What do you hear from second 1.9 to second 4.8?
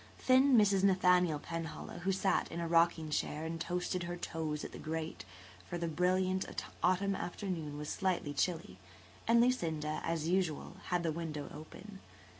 sat in a rocking chair and toasted her toes at the